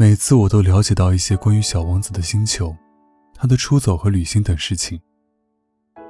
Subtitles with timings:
[0.00, 2.74] 每次我都了解到一些关于小王子的星球、
[3.34, 4.98] 他的出走和旅行等事情。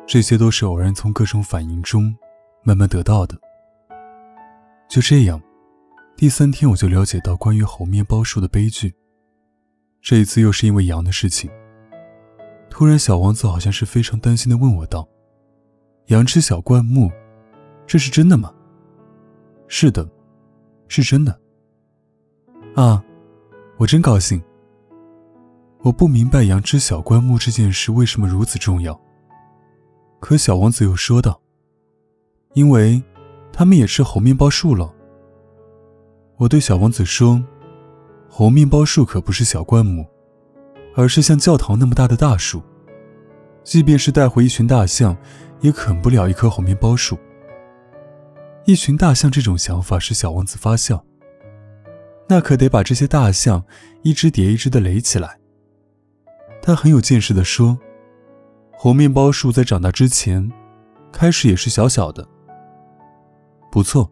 [0.06, 2.16] 这些都是偶然从各种反应中
[2.62, 3.36] 慢慢得到的。
[4.88, 5.42] 就这样，
[6.16, 8.94] 第三天我就了解到关于猴面包树的悲剧。
[10.00, 11.50] 这一次又是因为羊的事情。
[12.70, 15.08] 突然，小王子好像是非常担心的问我道
[16.06, 17.10] ：“羊吃小灌木，
[17.88, 18.54] 这是真的吗
[19.66, 20.08] ？”“是的，
[20.86, 21.40] 是真的。”
[22.76, 23.04] 啊，
[23.80, 24.38] 我真高兴。
[25.78, 29.00] 我不明白羊吃小灌木这件事为什么如此重要。
[30.20, 31.40] 可小王子又说道
[32.52, 33.02] ：“因为，
[33.50, 34.94] 他们也吃猴面包树了。”
[36.36, 37.42] 我对小王子说
[38.28, 40.06] ：“猴面包树可不是小灌木。”
[40.94, 42.60] 而是像教堂那么大的大树，
[43.64, 45.16] 即便是带回一群大象，
[45.60, 47.16] 也啃不了一棵猴面包树。
[48.66, 51.02] 一群大象这种想法使小王子发笑。
[52.30, 53.64] 那可得把这些大象
[54.02, 55.40] 一只叠一只的垒起来。
[56.62, 57.76] 他很有见识地说
[58.70, 60.48] ：“红面包树在长大之前，
[61.10, 62.28] 开始也是小小的。”
[63.68, 64.08] 不错，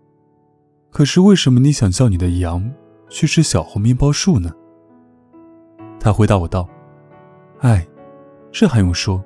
[0.91, 2.69] 可是为什么你想叫你的羊
[3.09, 4.53] 去吃小红面包树呢？
[6.01, 6.69] 他回答我道
[7.63, 7.87] ：“哎，
[8.51, 9.25] 这还用说？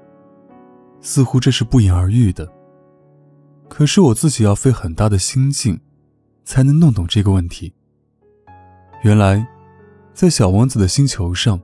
[1.00, 2.46] 似乎这是不言而喻的。
[3.70, 5.80] 可是我自己要费很大的心劲，
[6.44, 7.72] 才能弄懂这个问题。
[9.02, 9.44] 原来，
[10.14, 11.60] 在小王子的星球上，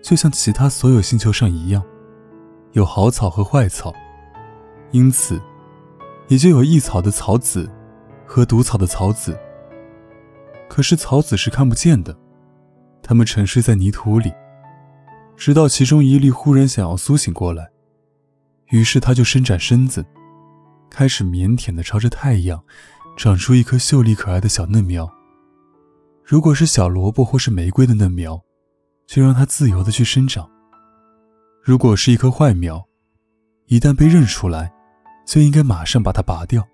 [0.00, 1.82] 就像其他所有星球上一样，
[2.74, 3.92] 有好草和坏草，
[4.92, 5.42] 因此，
[6.28, 7.68] 也就有益草的草籽
[8.24, 9.36] 和毒草的草籽。
[10.68, 12.16] 可是草籽是看不见的，
[13.02, 14.32] 它们沉睡在泥土里。”
[15.36, 17.68] 直到其中一粒忽然想要苏醒过来，
[18.68, 20.06] 于是他就伸展身子，
[20.88, 22.62] 开始腼腆地朝着太阳
[23.16, 25.15] 长出一颗秀丽可爱的小嫩苗。
[26.28, 28.42] 如果是小萝卜或是玫瑰的嫩苗，
[29.06, 30.44] 就让它自由的去生长；
[31.62, 32.84] 如果是一棵坏苗，
[33.66, 34.72] 一旦被认出来，
[35.24, 36.66] 就应该马上把它拔掉，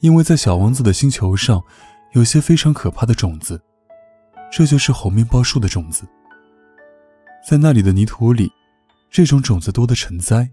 [0.00, 1.62] 因为在小王子的星球上，
[2.14, 3.62] 有些非常可怕的种子，
[4.50, 6.04] 这就是猴面包树的种子。
[7.48, 8.50] 在那里的泥土里，
[9.12, 10.50] 这种种子多得成灾。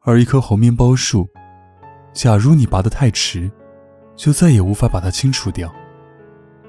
[0.00, 1.28] 而一棵猴面包树，
[2.12, 3.48] 假如你拔得太迟，
[4.16, 5.72] 就再也无法把它清除掉，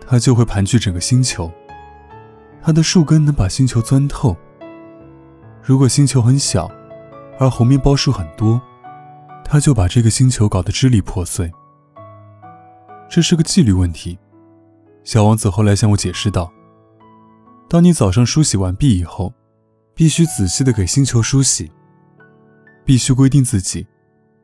[0.07, 1.51] 它就会盘踞整个星球。
[2.61, 4.35] 它的树根能把星球钻透。
[5.61, 6.69] 如果星球很小，
[7.39, 8.61] 而猴面包树很多，
[9.43, 11.51] 它就把这个星球搞得支离破碎。
[13.09, 14.17] 这是个纪律问题。
[15.03, 16.51] 小王子后来向我解释道。
[17.69, 19.33] 当你早上梳洗完毕以后，
[19.93, 21.71] 必须仔细的给星球梳洗。
[22.85, 23.87] 必须规定自己，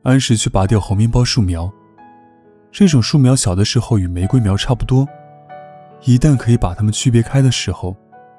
[0.04, 1.70] 按时去拔掉猴面包树苗。
[2.72, 5.06] 这种树苗小的时候与玫瑰苗差不多，
[6.02, 7.94] 一旦可以把它们区别开的时候，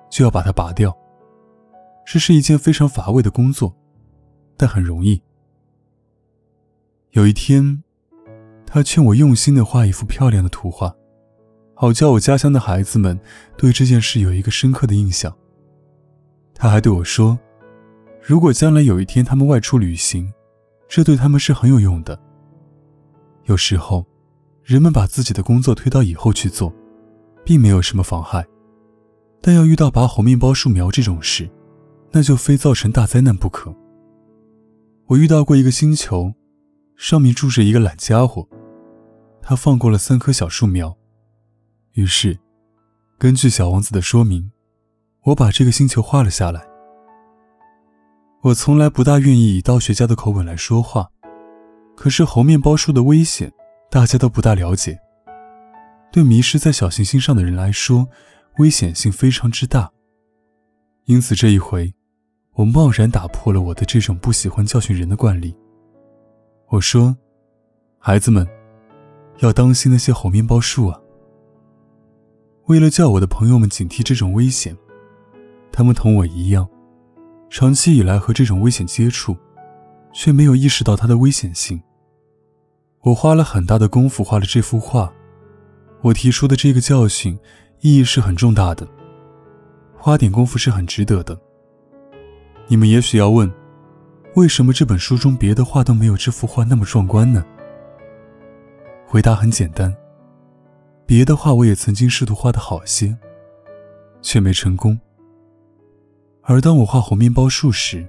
[0.09, 0.95] 就要把它拔掉。
[2.05, 3.75] 这是一件非常乏味的工作，
[4.57, 5.21] 但很容易。
[7.11, 7.83] 有一天，
[8.65, 10.93] 他劝我用心的画一幅漂亮的图画。
[11.75, 13.19] 好叫我家乡的孩子们
[13.57, 15.35] 对这件事有一个深刻的印象。
[16.53, 17.39] 他还对我说
[18.21, 20.31] ：“如果将来有一天他们外出旅行，
[20.87, 22.19] 这对他们是很有用的。
[23.45, 24.05] 有时候，
[24.63, 26.71] 人们把自己的工作推到以后去做，
[27.51, 28.47] 并没有什么妨害。
[29.41, 31.51] 但要遇到拔红面包树苗这种事，
[32.11, 33.75] 那就非造成大灾难不可。
[35.07, 36.33] 我遇到过一个星球，
[36.95, 38.47] 上面住着一个懒家伙，
[39.41, 40.95] 他放过了三棵小树苗。”
[41.91, 42.39] 于是，
[43.19, 44.49] 根据小王子的说明，
[45.25, 46.65] 我把这个星球画了下来。
[48.43, 51.09] 我从来不大愿意以道学家的口吻来说话，
[51.97, 53.51] 可是猴面包树的危险，
[53.89, 54.97] 大家都不大了解。
[56.11, 58.07] 对迷失在小行星上的人来说，
[58.57, 59.91] 危险性非常之大。
[61.05, 61.93] 因此这一回，
[62.53, 65.55] 我贸然打破了我的这种不喜欢教训人的惯例。
[66.69, 67.15] 我说
[67.97, 68.47] ：“孩子们，
[69.39, 70.99] 要当心那些猴面包树啊！”
[72.67, 74.77] 为了叫我的朋友们警惕这种危险，
[75.71, 76.69] 他们同我一样，
[77.49, 79.35] 长期以来和这种危险接触，
[80.13, 81.81] 却没有意识到它的危险性。
[83.01, 85.11] 我花了很大的功夫画了这幅画，
[86.01, 87.37] 我提出的这个教训
[87.79, 88.87] 意义是很重大的，
[89.95, 91.39] 花点功夫是很值得的。
[92.67, 93.51] 你们也许要问，
[94.35, 97.45] 为什么这本书中别的画都没有这幅画那么壮观呢？
[99.05, 99.95] 回答很简单。
[101.05, 103.17] 别的画我也曾经试图画的好些，
[104.21, 104.97] 却没成功。
[106.43, 108.07] 而当我画红面包树时，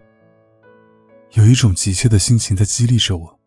[1.33, 3.39] 有一种急切的心情在激励着我。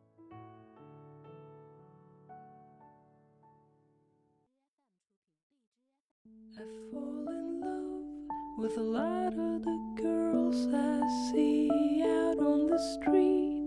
[12.94, 13.64] street,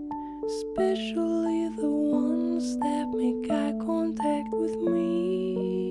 [0.47, 5.91] especially the ones that make eye contact with me.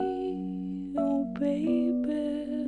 [0.98, 2.68] Oh, baby,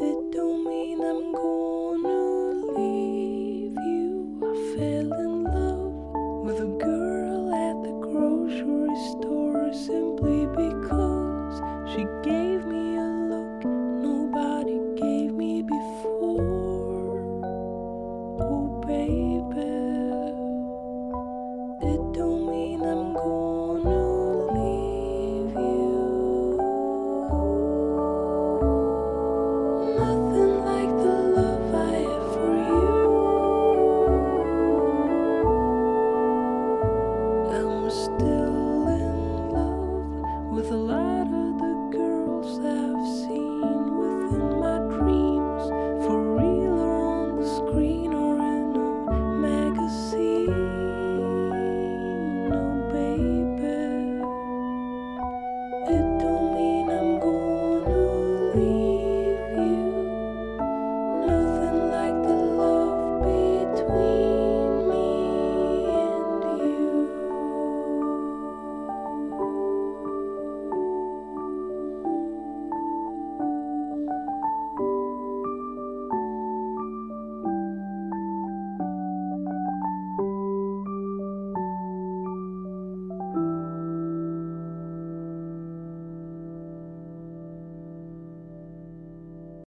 [0.00, 1.77] it don't mean I'm going.